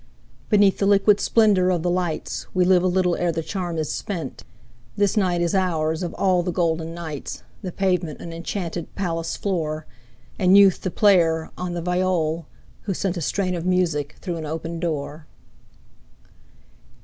[0.49, 3.91] Beneath the liquid splendor of the lights We live a little ere the charm is
[3.91, 4.43] spent;
[4.97, 9.85] This night is ours, of all the golden nights, The pavement an enchanted palace floor,
[10.39, 12.47] And Youth the player on the viol,
[12.85, 15.27] who sent A strain of music through an open door.